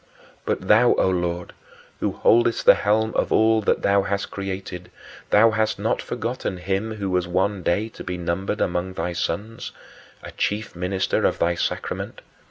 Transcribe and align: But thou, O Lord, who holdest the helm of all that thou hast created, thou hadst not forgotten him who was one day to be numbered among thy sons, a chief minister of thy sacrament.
But 0.47 0.61
thou, 0.67 0.95
O 0.95 1.09
Lord, 1.11 1.53
who 1.99 2.13
holdest 2.13 2.65
the 2.65 2.73
helm 2.73 3.13
of 3.13 3.31
all 3.31 3.61
that 3.61 3.83
thou 3.83 4.01
hast 4.01 4.31
created, 4.31 4.89
thou 5.29 5.51
hadst 5.51 5.77
not 5.77 6.01
forgotten 6.01 6.57
him 6.57 6.95
who 6.95 7.11
was 7.11 7.27
one 7.27 7.61
day 7.61 7.87
to 7.89 8.03
be 8.03 8.17
numbered 8.17 8.61
among 8.61 8.93
thy 8.93 9.13
sons, 9.13 9.71
a 10.23 10.31
chief 10.31 10.75
minister 10.75 11.23
of 11.23 11.37
thy 11.37 11.53
sacrament. 11.53 12.21